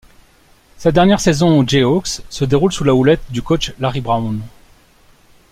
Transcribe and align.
Sa 0.79 0.91
dernière 0.91 1.19
saison 1.19 1.59
aux 1.59 1.63
Jayhawks 1.63 2.23
se 2.27 2.43
déroule 2.43 2.71
sous 2.73 2.83
la 2.83 2.95
houlette 2.95 3.21
du 3.29 3.43
coach 3.43 3.73
Larry 3.77 4.01
Brown. 4.01 4.41